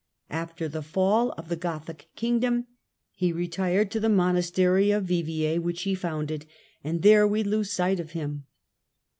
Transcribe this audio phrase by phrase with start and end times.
[0.31, 2.65] After the all of the Gothic kingdom
[3.11, 6.47] he retired to the monastery )f Viviers, which he founded,
[6.83, 8.47] and there we lose sight of lim.